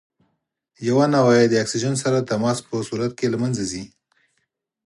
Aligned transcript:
یوه 0.87 1.05
نوعه 1.13 1.33
یې 1.39 1.47
د 1.49 1.53
اکسیجن 1.63 1.95
سره 2.03 2.17
د 2.19 2.25
تماس 2.31 2.57
په 2.67 2.75
صورت 2.89 3.11
کې 3.19 3.27
له 3.33 3.37
منځه 3.43 3.63
ځي. 3.71 3.83